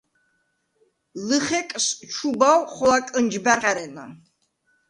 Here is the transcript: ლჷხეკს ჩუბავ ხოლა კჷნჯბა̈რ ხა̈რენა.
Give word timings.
ლჷხეკს 1.27 1.85
ჩუბავ 2.13 2.59
ხოლა 2.73 2.99
კჷნჯბა̈რ 3.05 3.59
ხა̈რენა. 3.63 4.05